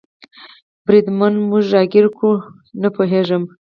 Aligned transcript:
بریدمنه، 0.85 1.39
موږ 1.49 1.65
را 1.73 1.81
ګیر 1.91 2.05
شوي 2.15 2.27
یو؟ 2.31 2.47
نه 2.81 2.89
پوهېږم. 2.95 3.43